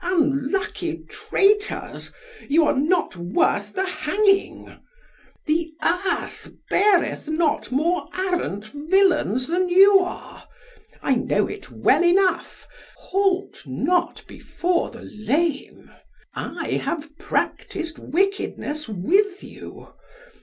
[0.03, 2.11] Unlucky traitors,
[2.49, 4.79] you are not worth the hanging.
[5.45, 5.71] The
[6.07, 10.47] earth beareth not more arrant villains than you are.
[11.03, 12.67] I know it well enough;
[12.97, 15.91] halt not before the lame.
[16.33, 19.93] I have practised wickedness with you.